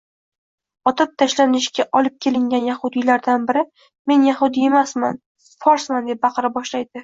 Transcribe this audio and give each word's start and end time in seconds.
Otib 0.91 1.11
tashlanishga 1.21 1.85
olib 1.99 2.15
kelingan 2.27 2.65
yahudiylardan 2.69 3.47
biri 3.53 3.65
“men 4.13 4.27
yahudiy 4.31 4.69
emasman, 4.73 5.23
forsman” 5.67 6.13
deb 6.13 6.27
baqira 6.29 6.57
boshlaydi. 6.61 6.95